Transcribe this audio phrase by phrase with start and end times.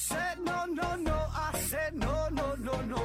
[0.00, 1.12] said no, no, no.
[1.12, 3.02] I said no, no, no, no.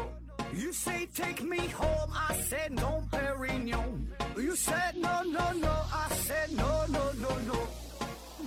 [0.54, 2.12] You say take me home.
[2.14, 4.08] I said no, Perignon.
[4.38, 5.74] You said no, no, no.
[5.92, 7.60] I said no, no, no, no.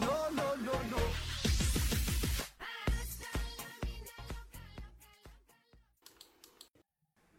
[0.00, 0.98] No, no, no, no.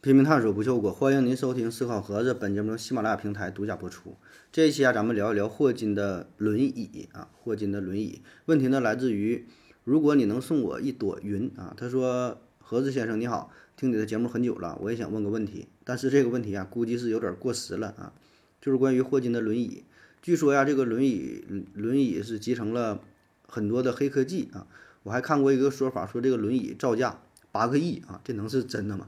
[0.02, 2.34] 拼命探索不求果，欢迎您收听思考盒子。
[2.34, 4.16] 本节目由喜马拉雅平台独家播出。
[4.52, 8.23] 这一期啊，咱们聊一聊霍金的轮椅啊，霍金的轮椅。
[8.45, 9.48] 问题呢，来自于
[9.83, 18.13] 如果你能送我一朵云啊，他说：“盒子先生你好，听你的节目很久了，我也想问个问题，但是这个问题啊，估计是有点过时了啊，
[18.61, 19.83] 就是关于霍金的轮椅。
[20.21, 21.43] 据说呀，这个轮椅
[21.73, 23.02] 轮椅是集成了
[23.47, 24.67] 很多的黑科技啊。
[25.03, 27.21] 我还看过一个说法，说这个轮椅造价
[27.52, 29.07] 八个亿啊，这能是真的吗？”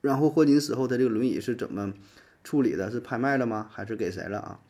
[0.00, 1.92] 然后霍金死后，他这个轮椅是怎么
[2.42, 2.90] 处理的？
[2.90, 3.68] 是拍卖了吗？
[3.70, 4.60] 还是给谁了啊？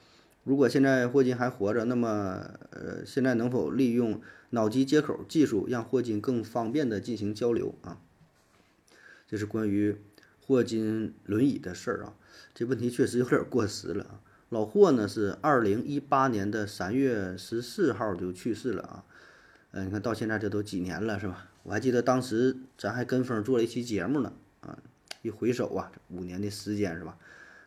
[0.45, 8.00] 如果现在霍金还活着，那么呃，现在能否利用脑机接口技术，让霍金更方便的进行交流啊？
[9.28, 9.97] 这是关于
[10.41, 12.14] 霍金轮椅的事儿啊。
[12.52, 14.20] 这问题确实有点过时了啊。
[14.48, 19.05] 老霍呢是二零一八年的三月十四号就去世了啊。
[19.70, 21.48] 呃，你看到现在这都几年了是吧？
[21.62, 24.77] 我还记得当时咱还跟风做了一期节目呢啊。
[25.22, 27.17] 一回首啊，这五年的时间是吧？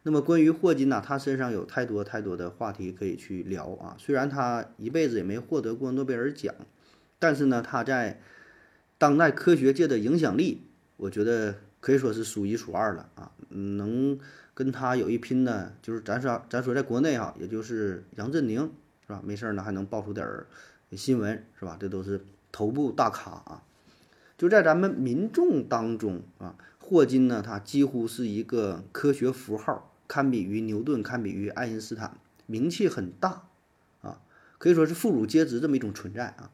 [0.07, 3.95] 那么关于霍金呢，他身上有太多太多的话题可以去聊啊。
[3.97, 6.53] 虽然他一辈子也没获得过诺贝尔奖，
[7.17, 8.21] 但是呢，他在
[8.99, 10.61] 当代科学界的影响力，
[10.97, 13.31] 我觉得可以说是数一数二了啊。
[13.49, 14.19] 能
[14.53, 18.61] 跟他有一拼的，就是咱说咱说在国内哈，也就是杨振宁
[19.01, 19.19] 是吧？
[19.25, 20.45] 没事儿呢还能爆出点儿
[20.91, 21.77] 新闻是吧？
[21.79, 23.63] 这都是头部大咖啊。
[24.37, 26.55] 就在咱们民众当中啊。
[26.77, 33.47] 霍金呢，他几乎是一个科学符号，堪比于牛顿，堪比于爱因斯坦，名气很大，
[34.01, 34.21] 啊，
[34.57, 36.51] 可以说是妇孺皆知这么一种存在啊。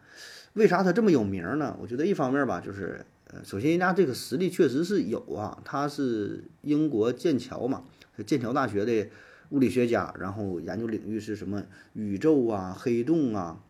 [0.54, 1.78] 为啥他这么有名呢？
[1.82, 7.84] 我觉得一方面吧，就是呃，首先人家这个实力确实是有啊，他是英国剑桥嘛，
[8.26, 9.10] 剑桥大学的
[9.50, 13.64] 物理学家，然后研究领域是什么宇宙啊、黑洞啊，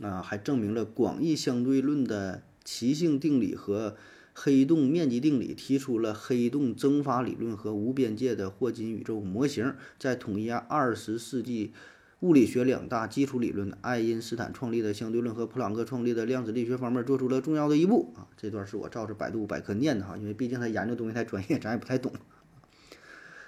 [0.00, 3.96] 啊，还证明了广义相对论的奇性定理和。
[4.34, 11.72] 黑洞面积定理提出了黑洞蒸发理论和无边界的霍金宇宙模型，在统一二十世纪
[12.20, 18.26] 物理学两大基础理论——爱因斯坦创立的相对论和普朗克创立的量子力学方面，做出了重要的一步啊！
[18.36, 22.12] 这段是我照着百度百科念的哈，因为毕竟他研究东西太专业，咱也不太懂。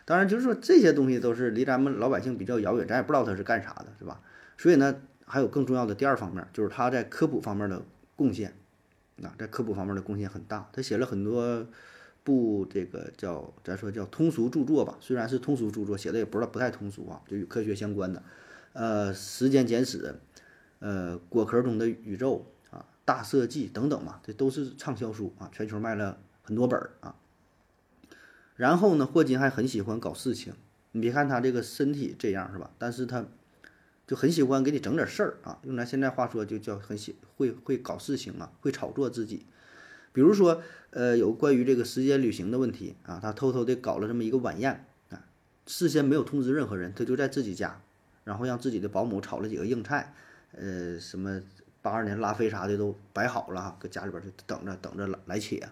[0.05, 4.21] 当然，就是说这些东西都是离咱们老百姓比较遥远，咱也不知道他是干啥的，是吧？
[4.59, 7.81] 所以呢，还有更重要的第二方面，就是他在科普方面的
[8.17, 8.55] 贡献。
[9.23, 11.67] 啊，在科普方面的贡献很大，他写了很多
[12.25, 18.23] 部这个叫咱说叫通俗著作吧，虽然是通俗著作，写的也不是不太通俗啊，就与科学相关的，
[18.73, 20.03] 呃，《时间简史》，
[20.81, 22.45] 呃，《果壳中的宇宙》
[22.77, 27.15] 啊，《大设计》等等嘛，这都是畅销书啊，全球卖了很多本啊。
[28.57, 30.55] 然后呢，霍金还很喜欢搞事情，
[30.93, 33.27] 你别看他这个身体这样是吧，但是他。
[34.07, 39.47] 就很喜欢给你整点事儿啊，用咱现在话说就叫很喜会会搞事情啊，会炒作自己。
[40.13, 45.25] 比如说，呃，有关于这个时间旅行的问题啊，他偷偷的搞了这么一个晚宴啊，
[45.67, 47.81] 事先没有通知任何人，他就在自己家，
[48.23, 50.15] 然后让自己的保姆炒了几个硬菜，
[50.53, 51.41] 呃，什么
[51.83, 55.69] 八二年拉菲啥的都摆好了，搁家里边就等着等着来来切。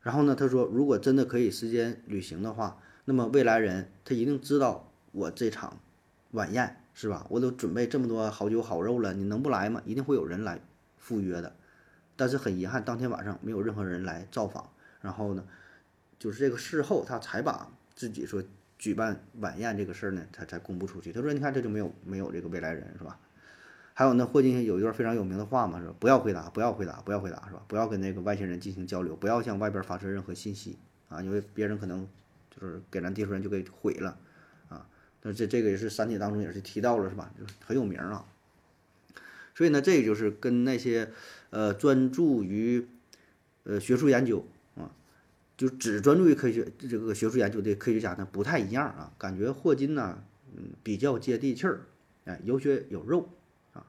[0.00, 5.78] 然后呢，他说如果真的可以时间旅行的话，那么未来人他一定知道我这场
[6.32, 6.76] 晚宴。
[6.94, 7.26] 是吧？
[7.30, 9.80] 我都准备这么多好酒好肉了，你能不来吗？
[9.86, 10.60] 一定会有人来
[10.98, 11.56] 赴约的。
[12.16, 14.68] 但是很遗憾，当天晚上没有任何人来造访。
[15.00, 15.42] 然后呢，
[16.18, 18.44] 就是这个事后，他才把自己说
[18.78, 21.10] 举办晚宴这个事儿呢，他才公布出去。
[21.14, 23.18] 他说：“你看，这就没有没有这个未来人，是吧？”
[23.94, 25.94] 还有呢，霍金有一段非常有名的话嘛，是吧？
[25.98, 27.62] 不要回答，不要回答，不要回答，是吧？
[27.66, 30.78] 不要跟那个外星人进行交流，不要向外边发射任何信息
[31.08, 32.06] 啊，因为别人可能
[32.50, 34.18] 就是给咱地球人就给毁了。
[35.22, 37.32] 那这这个也是《三体》当中也是提到了，是吧？
[37.38, 38.24] 就是很有名啊。
[39.54, 41.10] 所以呢，这个就是跟那些
[41.50, 42.88] 呃专注于
[43.64, 44.44] 呃学术研究
[44.76, 44.90] 啊，
[45.56, 49.12] 就只专注于科学这个学术研究的科学家呢不太一样啊。
[49.18, 50.24] 感觉霍金呢，
[50.56, 51.82] 嗯，比较接地气儿，
[52.24, 53.28] 哎，有血有肉
[53.74, 53.86] 啊。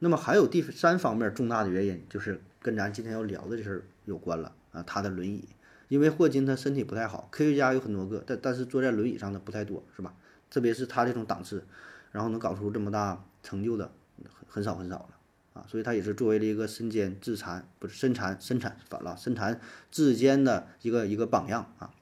[0.00, 4.82] 那么还有第三方面重大的原因，就是跟咱今天要聊的这事儿有关了啊。
[4.82, 5.48] 他的轮椅，
[5.88, 10.12] 因为霍金他身体不太好，科学家有很多个，但但是坐在轮椅上的不太多，是吧？
[10.50, 11.64] 特别是他这种档次，
[12.12, 13.92] 然后能搞出这么大成就的
[14.24, 15.08] 很很少很少了
[15.52, 19.60] 啊，所以他也是作为了一个身兼自残不是身残身残反了身残
[19.90, 21.92] 志坚的一个一个榜样啊。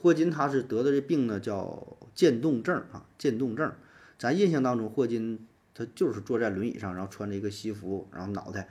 [0.00, 3.72] 霍金他是得的这病呢叫渐冻症啊，渐冻症。
[4.18, 8.68] 咱印象当中，霍金他就是坐在轮椅上，然后穿着一个西服，然后脑袋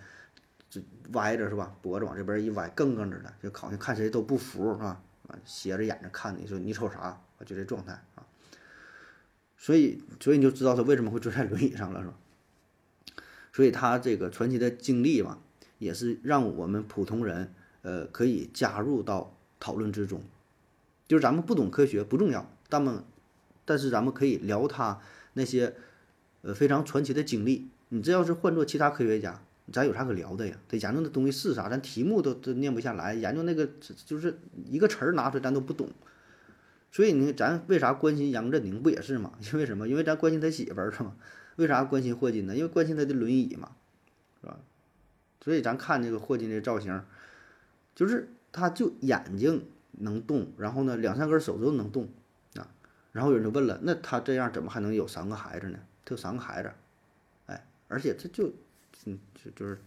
[0.69, 0.81] 就
[1.13, 1.75] 歪着是吧？
[1.81, 5.01] 脖子往这边一歪，更更着的，就好像看谁都不服是吧？
[5.45, 7.18] 斜着眼睛看你说你瞅啥？
[7.45, 8.26] 就这状态啊。
[9.57, 12.13] 所以，所以你就知道他为什么会坐在轮椅上了是吧？
[13.51, 15.39] 所以他这个传奇的经历嘛，
[15.80, 17.51] 也是让我们普通人
[17.81, 20.21] 呃可以加入到讨论之中。
[21.07, 23.04] 就是咱们不懂科学不重要，但么，
[23.65, 25.00] 但是咱们可以聊他
[25.33, 25.74] 那些
[26.44, 27.69] 呃非常传奇的经历。
[27.89, 30.56] 你这要是换做其他科学家，咱有啥可聊的呀？
[30.68, 31.68] 他研究的东西是啥？
[31.68, 33.68] 咱题目都都念不下来，研究那个
[34.06, 34.38] 就是
[34.69, 35.89] 一个词儿拿出来咱都不懂。
[36.97, 39.33] 所以你咱为啥关心杨振宁不也是吗？
[39.39, 39.88] 因为什么？
[39.88, 41.15] 因为咱关心他媳妇儿是吗？
[41.57, 42.55] 为啥关心霍金呢？
[42.55, 43.73] 因为关心他的轮椅嘛，
[44.41, 44.57] 是吧？
[45.39, 47.03] 所以咱看这个霍金这造型，
[47.94, 49.63] 就是他就眼睛。
[49.99, 52.07] 能动，然后呢，两三根手指头能动，
[52.55, 52.69] 啊，
[53.13, 55.79] 然后有人就问了，那他这样怎么还能有三个孩子呢？
[56.05, 56.71] 他有三个孩子，
[57.47, 58.53] 哎，而且他就，
[59.05, 59.79] 嗯，就就是，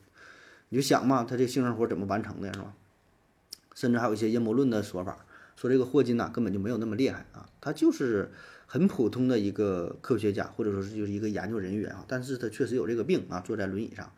[0.71, 2.75] 你就想嘛，他这性生活怎么完成的，是吧？
[3.77, 5.25] 甚至还有一些阴谋论的说法，
[5.61, 8.31] 说这个霍金呐根本就没有那么厉害啊，他就是
[8.65, 14.11] 很普通的一个科学家，或者说是就是一个研究人员啊，但是他确实有这个病啊，坐在轮椅上。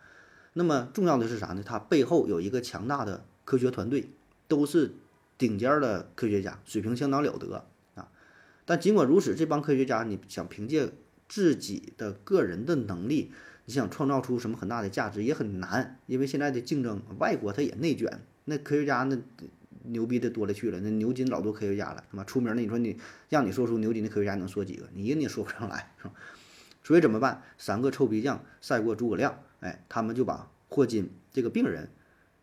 [0.53, 1.63] 那么重要的是啥呢？
[1.65, 4.11] 他背后有一个强大的科学团队，
[4.47, 4.93] 都是。
[5.39, 7.65] 顶尖的科学家，水平相当了得
[7.97, 8.09] 啊！
[8.65, 10.93] 但尽管如此，这帮科学家，你想凭借
[11.29, 13.33] 自己的个人的能力，
[13.65, 19.19] 你想创造出什么很大的价值也很难，因为现在的竞争，外国他也内卷，那科学家那
[19.83, 22.99] 牛逼的多了去了，那牛津老多科学家了，他妈出名的，你说你
[23.29, 24.89] 让你说出牛津的科学家能说几个？
[24.93, 26.15] 你一个你也说不上来，是吧？
[26.83, 27.43] 所以怎么办？
[27.59, 31.89] 三个臭皮匠赛过诸葛亮，哎，他们就把霍金这个病人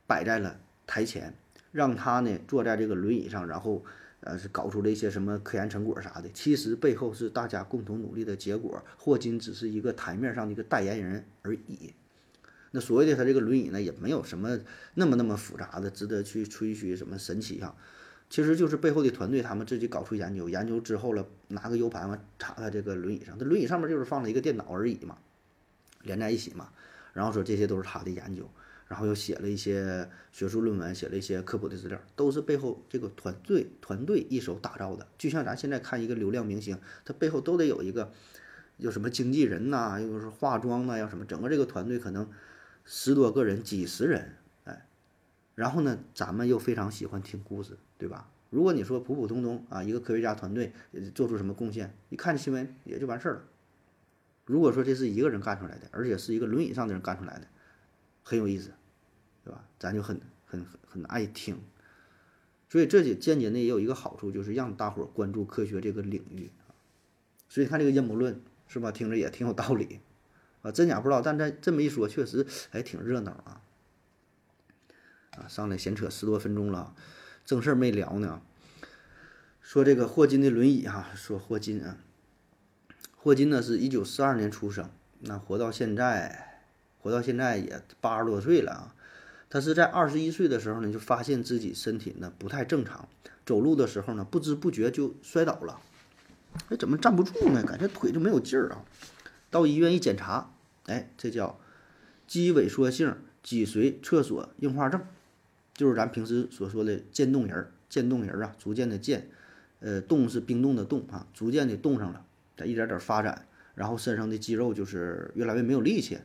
[0.08, 1.34] 摆在了台前。
[1.72, 3.86] 让他呢坐在这个轮椅上，然后，
[4.22, 6.28] 呃，是搞出了一些什么科研成果啥的。
[6.34, 8.84] 其实背后是大家共同努力的结果。
[8.98, 11.94] 霍金只是一个台面上的一个代言人而已。
[12.72, 14.60] 那所谓的他这个轮椅呢，也没有什么
[14.96, 17.76] 那么那么复杂的，值得去吹嘘什么神奇哈。
[18.30, 25.18] 其实就是背后的团队他们自己搞出研究，研究之后了，拿个 U 盘嘛插在这个轮椅上，这轮椅上面就是放了一个电脑而已嘛，
[26.04, 26.70] 连在一起嘛。
[27.14, 28.50] 然后说这些都是他的研究。
[28.88, 35.06] 然后又写了一些学术论文，写了一些科普的资料，都是背后这个团队团队一手打造的。
[35.16, 36.76] 就像咱现在看一个流量明星，
[37.06, 38.12] 他背后都得有一个
[38.78, 42.28] 有什么经纪人呐，又是化妆呐，要什么，整个这个团队可能
[42.92, 44.88] 十多个人、几十人，哎，
[45.54, 48.32] 然后呢，咱们又非常喜欢听故事，对吧？
[48.50, 50.74] 如果你说普普通通啊，一个科学家团队
[51.14, 53.44] 做出什么贡献，一看新闻也就完事儿了。
[54.46, 57.46] 如果说这是一个人干出来的，而且是一个轮椅上的人干出来的，
[58.24, 58.72] 很有意思。
[59.44, 59.64] 对吧？
[59.78, 61.62] 咱就很很很爱听，
[62.70, 66.50] 所以这也间接的也有一个好处，就是让大伙儿关注科学这个领域
[67.48, 68.92] 所以看这个阴谋论是吧？
[68.92, 70.00] 听着也挺有道理
[70.62, 73.62] 啊，真假不知道，但在这么一说，确实还挺热闹啊。
[75.38, 76.94] 啊，上来闲扯十多分钟了，
[77.46, 78.42] 正事儿没聊呢。
[79.62, 81.98] 说这个霍金的轮椅哈，说霍金啊，
[83.16, 84.90] 霍金呢是一九四二年出生，
[85.20, 86.64] 那活到现在，
[87.00, 88.96] 活到现在也八十多岁了啊。
[89.50, 93.08] 他是在二十一岁的时候呢，就发现自己身体呢不太正常，
[93.46, 95.80] 走路的时候呢不知不觉就摔倒了。
[96.70, 97.64] 哎，怎么站不住呢？
[97.64, 98.84] 感觉腿就没有劲儿啊。
[99.50, 100.52] 到医院一检查，
[100.86, 101.60] 哎，这叫
[102.28, 105.02] 肌萎缩性脊髓侧索硬化症，
[105.74, 107.72] 就是咱平时所说的渐冻人儿。
[107.90, 109.28] 渐冻人儿啊，逐渐的渐，
[109.80, 112.24] 呃，冻是冰冻的冻啊，逐渐的冻上了，
[112.56, 116.20] 在一点点发展，然后身上的肌肉就是越来越没有力气。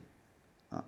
[0.68, 0.84] 啊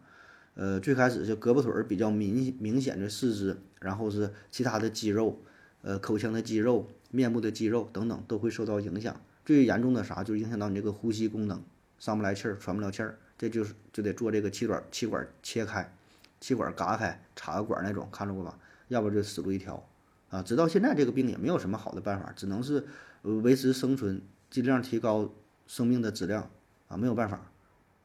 [0.53, 5.41] 呃，最开始就胳膊腿儿比较明明显的四肢，然后是其他的肌肉，
[5.81, 9.19] 呃，口腔的肌肉、面部的肌肉等等都会受到影响。
[9.47, 11.63] 最严重的啥，就是影响到你这个呼吸功能，
[11.99, 15.93] 上不来气儿，喘不了气儿，这就是就得做这个气管气管切开，
[16.41, 18.59] 气管嘎开，插个管那种，看着过吧？
[18.89, 19.87] 要不就死路一条
[20.31, 20.43] 啊！
[20.43, 22.87] 直到现在这个病也没有什么好的办法，只能是
[23.23, 25.33] 维持生存，尽量提高
[25.67, 26.51] 生命的质量
[26.89, 27.51] 啊，没有办法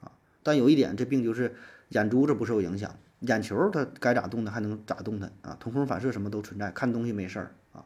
[0.01, 0.11] 啊。
[0.41, 1.55] 但有一点，这病就是。
[1.91, 5.57] 眼珠子不受影响，眼球它该咋动它还能咋动它啊？
[5.59, 7.83] 瞳孔反射什么都存在，看东西没事儿啊。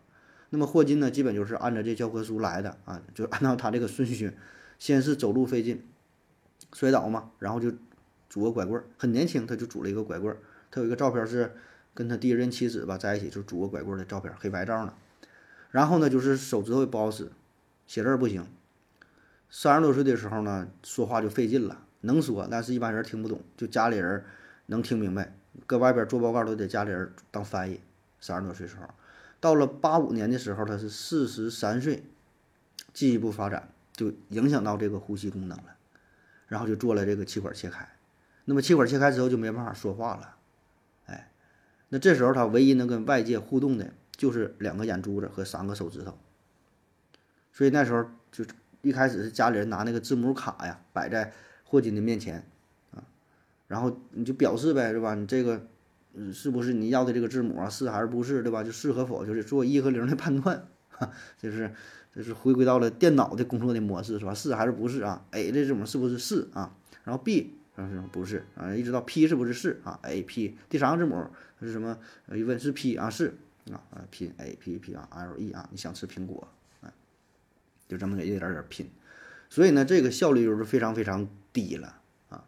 [0.52, 4.32] 那么霍金呢，基本就是按照这教科书来的啊，就按照他这个顺序，
[4.78, 5.88] 先是走路费劲，
[6.74, 7.72] 摔倒嘛，然后就
[8.30, 10.40] 拄个拐棍儿，很年轻他就拄了一个拐棍儿。
[10.72, 11.54] 他有一个照片是
[11.94, 14.94] 跟他第一任妻子吧在一起，就拄个拐棍儿的照片，黑白照呢。
[15.72, 17.32] 然后呢，就是手指头也不好使，
[17.88, 18.46] 写字不行。
[19.50, 21.86] 三十多岁的时候呢，说话就费劲了。
[22.02, 24.24] 能说，但是一般人听不懂，就家里人
[24.68, 25.36] 能听明白。
[25.66, 27.80] 搁外边做报告都得家里人当翻译。
[28.20, 28.90] 三十多岁时候，
[29.40, 32.04] 到了八五年的时候，他是四十三岁，
[32.94, 35.76] 进一步发展就影响到这个呼吸功能了，
[36.48, 37.88] 然后就做了这个气管切开。
[38.46, 40.36] 那么气管切开之后就没办法说话了，
[41.08, 41.32] 哎，
[41.90, 46.18] 那这时候他唯一能跟外界互动的就是两个眼珠子和三个手指头。
[47.52, 48.46] 所以那时候就
[48.82, 51.34] 一开始是家里人拿那个字母卡呀摆在
[51.64, 52.46] 霍金的面前
[52.92, 53.02] 啊，
[53.68, 55.16] 然后你就表示呗，是吧？
[55.16, 55.66] 你这个
[56.14, 57.68] 嗯是不是你要的这个字母啊？
[57.68, 58.64] 是还是不是，对吧？
[58.64, 61.74] 就是和否，就是做一和零的判断， 哈，就是
[62.16, 64.34] 就是回归到了电脑的工作的模式，是吧？
[64.34, 66.74] 是还是不是啊？A 这字母是不是是啊？
[67.04, 68.74] 然后 B 是不是啊？
[68.74, 71.28] 一直到 P 是不是是啊？A P 第三个字母
[71.60, 71.98] 是什么？
[72.34, 73.36] 一问是 P 啊是
[73.70, 76.48] 啊啊 P A P P 啊 L E 啊，你想吃苹果
[76.82, 76.94] 啊？
[77.90, 78.90] 就这么给一点点拼，
[79.50, 82.46] 所以呢，这个效率就是非常非常低了啊。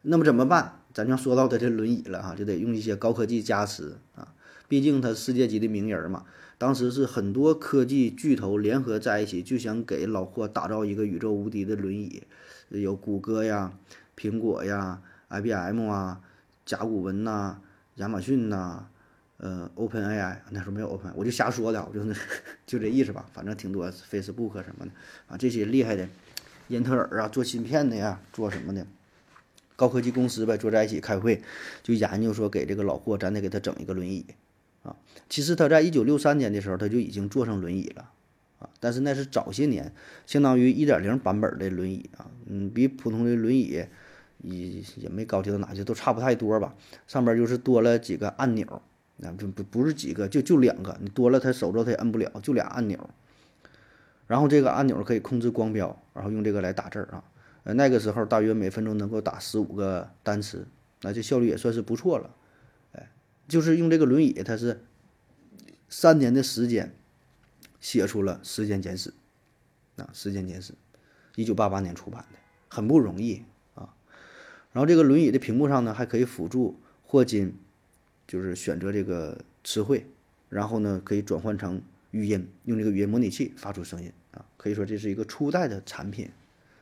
[0.00, 0.80] 那么怎么办？
[0.94, 4.32] 咱就说到他这轮椅了哈，就得用一些高科技加持啊。
[4.74, 6.24] 毕竟他世界级的名人嘛，
[6.58, 12.24] 当时是很多科技巨头联合在一起，就想给老霍打造一个宇宙无敌的轮椅，
[12.70, 13.72] 有谷歌呀、
[14.16, 16.20] 苹果呀、IBM 啊、
[16.66, 17.60] 甲骨文呐、
[17.94, 18.88] 亚马逊呐。
[19.36, 22.12] 呃，Open AI 那时候没有 Open，我就瞎说的，我就那
[22.66, 24.90] 就这意思吧，反正挺多 Facebook 什么的
[25.28, 26.08] 啊，这些厉害的，
[26.66, 28.84] 英特尔啊，做芯片的呀，做什么的，
[29.76, 31.40] 高科技公司呗，坐在一起开会，
[31.84, 34.26] 就研究说给这个老霍，咱得给他整一个轮椅
[34.84, 34.94] 啊。
[35.28, 38.10] 其实他在一九六三年的时候，他就已经坐上轮椅了
[38.60, 39.92] 啊，但是那是早些年，
[40.24, 43.88] 相当于一点零版本的轮椅啊，嗯，比普通的轮椅也
[44.96, 46.74] 也没高级到哪去，都差不太多吧，
[47.08, 48.80] 上边就是多了几个按钮。
[49.16, 52.98] 那不不不是几个，就就两个，你多了他手肘他也摁不了，就俩按钮。
[54.26, 57.22] 然后这个按钮可以控制光标，然后用这个来打字啊。
[57.62, 60.66] 呃，那个时候大约每分钟能够打十五个单词，
[61.02, 62.28] 那这效率也算是不错了。
[63.48, 64.84] 就是用这个轮椅，它是
[65.88, 66.94] 三年的时间
[67.80, 69.14] 写出了《时间简史》
[70.02, 70.72] 啊，《时间简史》，
[71.36, 73.42] 一九八八年出版的，很不容易
[73.74, 73.94] 啊。
[74.72, 77.56] 然后这个轮椅的屏幕上呢，还可以辅助霍金。
[78.26, 80.06] 就是选择这个词汇，
[80.48, 86.30] 然后呢可以转换成语音，用这个语音模拟器发出声音啊，可以说这是一个初代的产品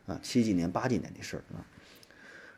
[0.07, 1.67] 啊，七几年八几年的事儿啊。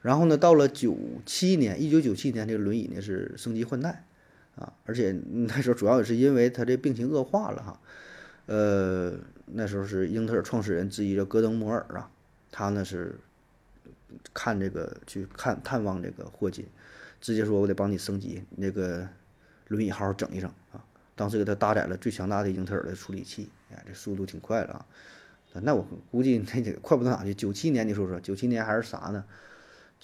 [0.05, 0.95] 然后呢，到了九
[1.25, 4.05] 七年，一九九七年这个轮椅呢是升级换代
[4.55, 7.81] 啊，而且那时候主要也是因为他这病情恶化了哈，
[8.45, 9.15] 呃，
[9.47, 12.11] 那时候是英特尔创始人之一叫戈登摩尔啊，
[12.53, 13.19] 他呢是
[14.35, 16.67] 看这个去看探望这个霍金。
[17.19, 19.09] 直接说，我得帮你升级那个
[19.69, 20.85] 轮椅，好好整一整啊！
[21.17, 24.85] 当时给他搭载了最强大的英特尔的处理器，哎，这速度挺快了啊！
[25.63, 27.33] 那我估计那得 快不到哪去。
[27.33, 29.25] 九七年你说说，九七年还是啥呢？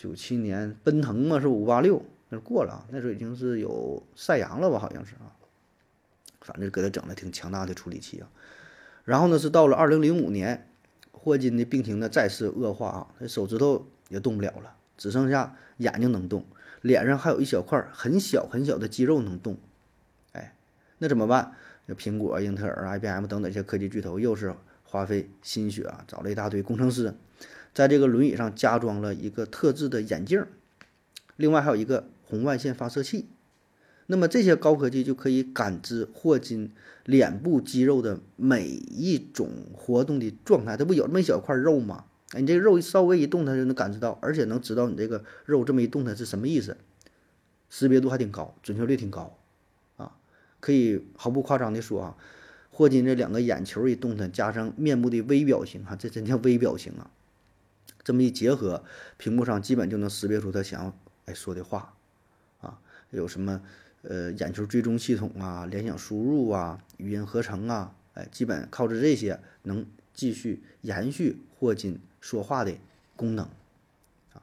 [0.01, 4.79] 九七年奔腾嘛是五八六，那过了啊，那时候已经是有赛扬了吧？
[4.79, 5.37] 好像是啊，
[6.41, 8.31] 反正给他整了挺强大的处理器啊。
[9.05, 10.71] 然后呢，是到了二零零五年，
[11.13, 16.47] 霍金的病情呢再次恶化啊，那手指头也动不了了，只剩下眼睛能动。
[16.81, 19.59] 脸上还有一小块很小很小的肌肉能动，
[20.33, 20.57] 哎，
[20.97, 21.53] 那怎么办？
[21.85, 27.15] 那苹果、英特尔、IBM 等等一些科技巨头又是花费心血啊，找了一大堆工程师，
[27.73, 30.45] 在这个轮椅上加装了一个特制的眼镜，
[31.37, 33.27] 另外还有一个红外线发射器。
[34.07, 36.73] 那么这些高科技就可以感知霍金
[37.05, 40.77] 脸部肌肉的每一种活动的状态。
[40.77, 42.07] 它不有那么一小块肉吗？
[42.33, 46.77] 哎，你这个肉稍微一动，它就能感知到，而且能知道你这个肉这么一动，它是什么意思，
[47.69, 49.37] 识别度还挺高，准确率挺高，
[49.97, 50.13] 啊，
[50.59, 52.17] 可以毫不夸张的说啊，
[52.71, 57.11] 霍金这两个眼球一动弹，加上面部的微表情啊，这真叫微表情啊，
[58.11, 58.83] 这么一结合，
[59.19, 60.93] 屏幕上基本就能识别出他想要
[61.27, 61.95] 哎说的话，
[62.61, 63.63] 啊，有什么
[64.03, 72.01] 呃眼球追踪系统啊，联想输入啊，语音合成啊，哎，基本靠着这些能继续延续霍金。
[72.21, 72.75] 说话的
[73.15, 73.47] 功能
[74.33, 74.43] 啊，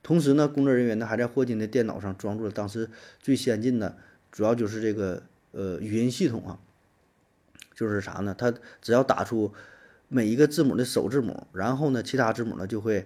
[0.00, 3.96] 同时呢，工作人员呢还在霍金的电脑上装入了当时最先进的，
[4.30, 6.60] 主要就是这个呃语音系统啊，
[7.74, 8.36] 就是啥呢？
[8.38, 9.52] 他只要打出
[10.14, 13.04] 每一个字母的首字母，然后呢，其他字母呢就会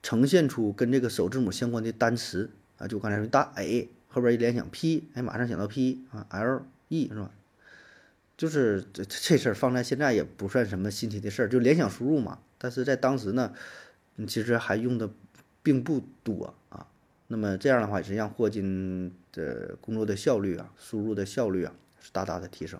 [0.00, 2.48] 呈现出跟这个首字母相关的单词
[2.78, 7.32] 啊，就刚才说大 A 后边一联想 P，哎，马上想到 P 啊，L E 是吧？
[8.36, 12.38] 就是这这事儿放在现在也不算什么新奇的事儿，就联想输入嘛。
[12.58, 13.52] 但是在当时呢，
[14.28, 15.10] 其实还用的
[15.64, 16.86] 并不多啊。
[17.26, 22.78] 那么这样的话，也是让霍金的工作的效率啊，输入的效率啊，是大大的提升。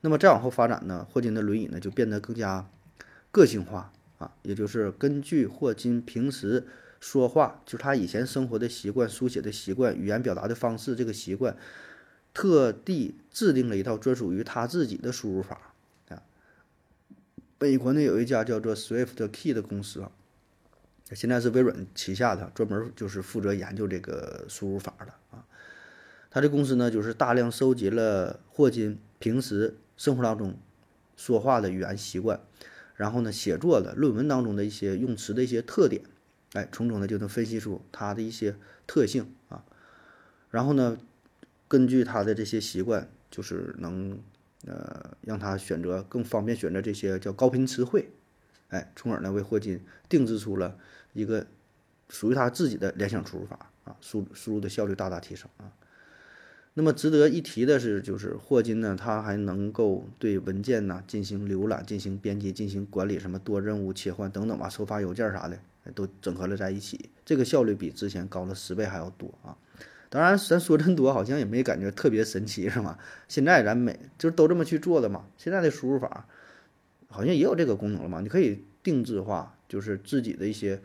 [0.00, 2.68] 那么再往后发展呢，霍金的轮椅呢就变得更加
[3.30, 6.66] 个性化啊，也就是根据霍金平时
[7.00, 11.56] 说话，就是他以前生活的习惯、书写的习惯、语言表达的方式这个习惯。
[12.34, 15.72] 特地制定了一套专属于他自己的输入法
[16.10, 16.22] 啊。
[17.58, 20.12] 美国呢有一家叫做 Swift Key 的公司啊，
[21.12, 25.46] 现在是微软旗下的，专门就是负责研究这个输入法的啊。
[26.30, 30.56] 他这公司呢，就是大量收集了霍金平时生活当中
[31.16, 32.40] 说话的语言习惯，
[32.94, 36.02] 然后呢，写作的论文当中的一些用词的一些特点，
[36.52, 39.64] 哎，从中呢就能分析出他的一些特性啊。
[40.50, 40.98] 然后呢，
[41.68, 44.18] 根据他的这些习惯，就是能
[44.66, 48.10] 呃让他选择更方便选择这些叫高频词汇，
[48.68, 50.78] 哎，从而呢为霍金定制出了
[51.12, 51.46] 一个
[52.08, 55.72] 属于他自己的联想输入法啊，输输入的效率大大提升啊。
[56.78, 65.58] 那么值得一提的是，就是霍金呢，他还能够对文件呢进行浏览、进行编辑、进行管理，什么多任务切换等等吧，收发邮件啥的
[65.94, 69.56] 都整合了在一起，这个效率比之前高了十倍还要多啊。
[70.10, 72.98] 当然，咱说这么多，好像也没感觉特别神奇，是吗？
[73.26, 75.24] 现在咱每就是都这么去做的嘛。
[75.38, 76.28] 现在的输入法
[77.08, 78.20] 好像也有这个功能了嘛？
[78.20, 80.82] 你可以定制化，就是自己的一些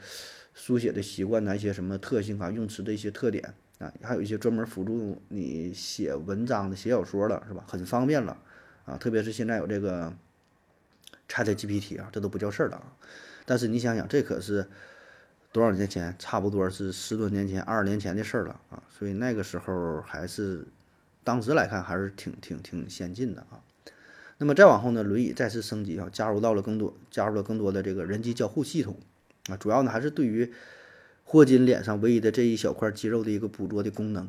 [0.54, 7.66] 书写的习惯呐，一些什么特性啊，用词的一些特点啊，还有一些专门辅助你写文章的、写小说了，是吧？
[7.68, 8.38] 很方便了
[8.86, 8.96] 啊！
[8.98, 10.14] 特别是现在有这个
[11.28, 12.94] ChatGPT 啊，这都不叫事儿了啊。
[13.46, 14.68] 但是你想想，这可是。
[15.54, 16.16] 多少年前？
[16.18, 18.82] 差不多是十多年前、二十年前的事儿了啊！
[18.90, 20.66] 所以那个时候还是，
[21.26, 23.60] 当时来看还是挺挺挺先进的啊。
[24.38, 28.96] 那么再往后呢，轮椅再次升级啊，加入到了更多，加入了更多的这个人机交互系统
[29.50, 29.58] 啊。
[29.58, 30.54] 主要呢还是对于
[31.32, 34.28] 霍金脸上唯一的这一小块肌肉的一个捕捉的功能，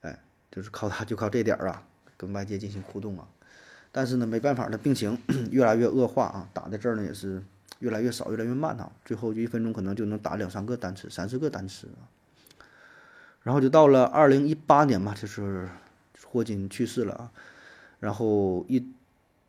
[0.00, 0.18] 哎，
[0.50, 3.28] 就是靠它，就靠这点儿啊，跟外界进行互动啊。
[3.92, 5.16] 但是呢，没办法，他病情
[5.52, 7.44] 越来越恶化啊，打在这儿呢也是。
[7.78, 12.10] 越来越少，越来越慢啊，最后就一分钟可能就能打两三个单词、三四个单词啊。
[13.42, 15.68] 然后就到了二零一八年嘛，就是
[16.26, 17.30] 霍金去世了啊。
[18.00, 18.84] 然后一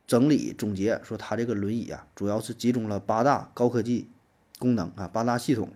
[0.05, 4.07] 整理总结说，他这个轮椅啊，主要是集中了八大高科技
[4.59, 5.71] 功能啊，八大系统，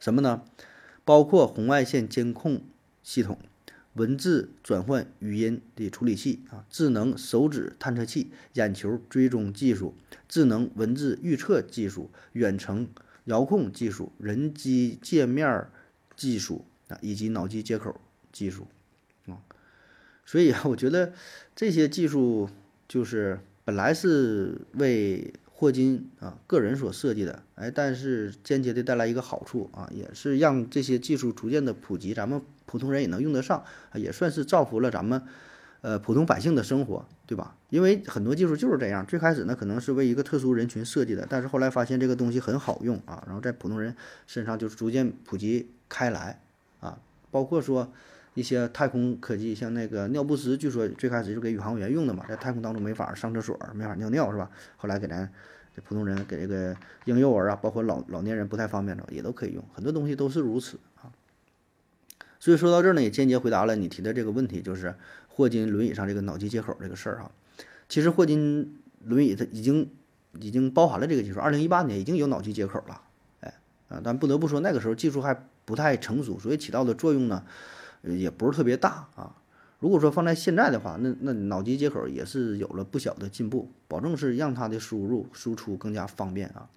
[0.00, 0.42] 什么呢？
[1.04, 2.62] 包括红外线监控
[3.04, 3.38] 系统。
[3.94, 9.96] 文字转换语音的处理器啊，智能手指探测器、眼球追踪技术、
[10.28, 12.88] 智能文字预测技术、远程
[13.24, 15.66] 遥控技术、人机界面
[16.14, 18.68] 技术啊，以及脑机接口技术
[19.26, 19.42] 啊。
[20.24, 21.12] 所以啊，我觉得
[21.56, 22.48] 这些技术
[22.86, 32.40] 就是本来是为霍金啊个人所设计的，哎，但是间接的带来一个好处啊，也是让这些技术逐渐的普及，咱们。
[32.64, 35.20] 普通人也能用得上，也算是造福了咱们，
[35.80, 37.56] 呃，普通百姓的生活，对吧？
[37.68, 43.96] 因为很多技术就是这样，最开始呢可能是为一个特殊人群设计的，但是后来发现这个东西很好用啊，然后在普通人
[44.28, 46.40] 身上就逐渐普及开来
[46.78, 47.00] 啊。
[47.32, 47.92] 包括说
[48.40, 54.50] 一些太空科技，像那个尿不湿，据说最开始就给宇航员用的嘛，在太空当中没法上厕所，没法尿尿，是吧？
[54.76, 55.30] 后来给咱
[55.76, 56.74] 这普通人，给这个
[57.04, 61.12] 婴幼儿啊，包括老老年人不太方便的，也都可以用，很多东西都是如此啊。
[62.40, 64.94] 所以说到这儿呢，也间接回答了你提的这个问题，就是
[65.28, 67.30] 霍金轮椅上这个脑机接口这个事儿哈。
[67.88, 69.90] 其实霍金轮椅它已经
[70.40, 73.02] 已经包含了这个技术，二零一八年已经有脑机接口了，
[73.40, 73.54] 哎
[73.88, 77.44] 啊，但不得不说那个时候技术还不太成熟，所以起到的作用呢
[78.02, 79.36] 也不是特别大啊。
[79.78, 86.68] 如果说放在现在的话，那那脑机接口也是有了不小的进步，保证是让它的输入输出更加方便啊。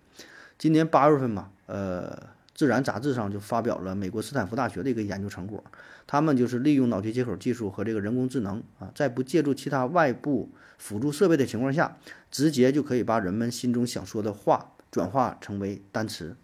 [0.58, 2.34] 今年八月份嘛，呃。
[2.56, 5.62] 自然杂志上就发表了美国斯坦福大学的一个研究成果，
[6.06, 11.98] 他们就是利用脑机接口技术和这个人工智能啊，在不借助其他外部辅助设备的情况下，
[12.30, 16.36] 直接就可以把人们心中想说的话转化成为单词，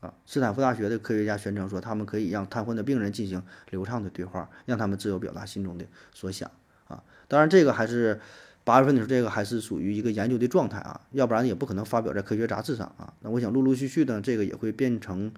[0.00, 5.84] 啊，斯坦福大学的科学家宣称说，他们可以让瘫痪的病人进行流畅的对话，让他们自由表达心中的
[6.14, 6.50] 所想
[6.86, 8.20] 啊，当然这个还是。
[8.64, 13.10] 八月份的时候，这个还是属于一个研究的状态啊，要不然也不可能发表在科学杂志上啊。
[13.20, 15.32] 那我想陆陆续续的，这个也会变成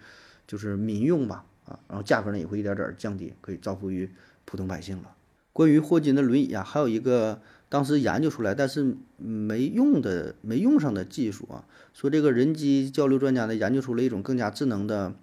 [0.49, 4.11] 就是民用吧啊，然后价格呢也会一点点降低，可以造福于
[4.45, 5.15] 普通百姓了。
[5.53, 15.15] 关于霍金的轮椅啊，还有一个当时研究出来但是没用的、没用上的技术啊，说这个人机交流专家呢研究出了一种更加智能的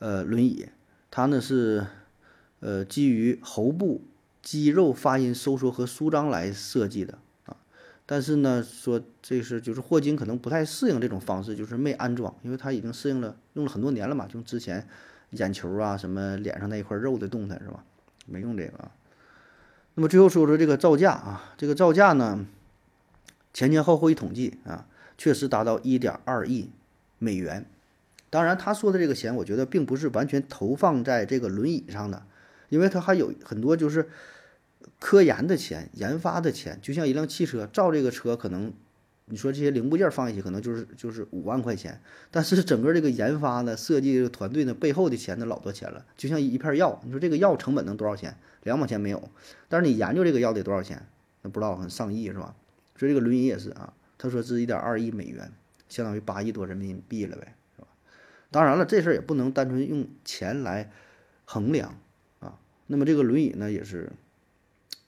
[0.00, 0.66] 呃轮椅，
[1.10, 1.86] 它呢是
[2.58, 4.02] 呃基于喉部
[4.42, 7.56] 肌肉发音收缩和舒张来设计的啊。
[8.04, 14.88] 但是呢，说这是就是霍金可能不太适应这种方式，就是没安装，因为他已经适应了，用了很多年了嘛，就之前
[15.30, 17.84] 眼球啊什么脸上那一块肉的动态是吧？
[18.26, 18.90] 没用这个啊。
[19.96, 22.46] 那么最后说说这个造价啊，这个造价呢，
[23.52, 24.86] 前前后后一统计啊，
[25.18, 26.70] 确实达到一点二亿
[27.18, 27.66] 美元。
[28.30, 32.22] 当然他说的这个钱，我觉得并不是完全投放在这个轮椅上的，
[32.68, 34.08] 因为他还有很多就是。
[35.00, 38.72] 科研的钱、研发的钱，就像一辆汽车造这个车，可能
[39.26, 46.04] 你说这些零部件放一起，可能就是就是五万块钱，但是整个这个研发呢、设计这个团队呢，背后的钱呢老多钱了。
[46.16, 48.34] 就像一片药，你说这个药成本能多少钱？
[48.66, 49.30] 两毛钱没有，
[49.68, 51.06] 但是你研究这个药得多少钱？
[51.42, 52.54] 那不知道，很上亿是吧？
[52.96, 55.52] 所以这个轮椅也是啊，他说是一点二亿美元，
[55.88, 57.88] 相当于八亿多人民币了呗，是吧？
[58.50, 60.90] 当然了，这事儿也不能单纯用钱来
[61.44, 61.96] 衡量
[62.40, 62.58] 啊。
[62.88, 64.10] 那么这个轮椅呢，也是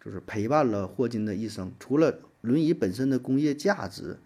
[0.04, 4.18] 就是陪伴了霍金的一生，除了轮椅本身的工业价值，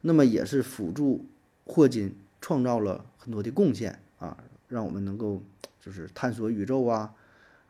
[0.00, 1.26] 那么也是辅助
[1.64, 4.36] 霍金创造了很多的贡献啊，
[4.68, 5.42] 让我们能够
[5.80, 7.14] 就是探索宇宙啊，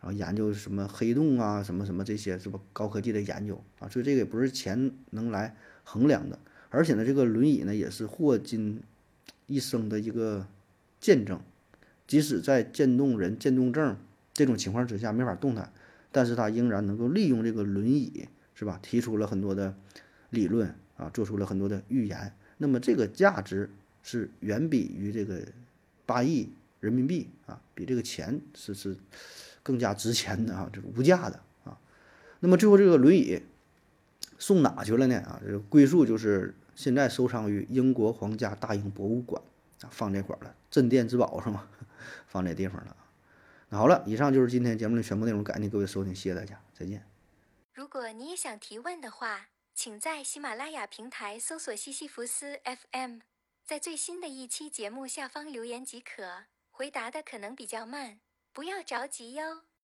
[0.07, 2.61] 然后研究什么黑洞啊，什么什么这些是吧？
[2.73, 6.39] 高科技的研究啊，所以这个也不是钱能来衡量的。
[6.71, 8.81] 而且呢，这个轮椅呢也是霍金
[9.49, 10.47] 一生的一个
[11.01, 11.41] 见证，
[12.07, 13.97] 即使在渐冻人、渐冻症
[14.33, 15.73] 这种情况之下没法动弹，
[16.13, 18.29] 但是他仍然能够利用这个轮椅。
[18.59, 18.81] 是吧？
[18.81, 19.77] 提出了很多的
[20.31, 22.33] 理论啊，做出了很多的预言。
[22.57, 23.69] 那么这个价值
[24.03, 25.43] 是远比于这个
[26.07, 26.49] 八亿
[26.81, 28.97] 人民币啊，比这个钱是是
[29.67, 31.77] 更加值钱的啊，这是无价的啊。
[32.39, 33.43] 那么最后这个轮椅
[34.39, 35.17] 送哪去了呢？
[35.23, 39.43] 啊，这个归宿就是现在收藏于英国皇家大英博物馆
[39.81, 41.69] 啊，放这块儿了，镇店之宝是吗？
[42.29, 42.97] 放这地方了。
[43.71, 47.05] 那好了，以上就是今天节目的全部内容，感谢各位收听，谢谢大家，再见。
[47.75, 53.19] 如果你也想提问的话，请在喜马拉雅平台搜索西西弗斯 FM，
[53.65, 56.45] 在最新的一期节目下方留言即可。
[56.71, 58.19] 回答的可能比较慢，
[58.57, 59.66] 不要着急哟。